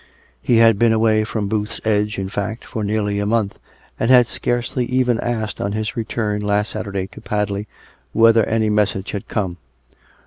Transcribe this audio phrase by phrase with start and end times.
[0.41, 3.59] He had been away from Booth's Edge, in fact, for nearly a month,
[3.99, 7.67] and had scarcely even asked on his return last Saturday to Padley,
[8.11, 9.57] whether any message had come.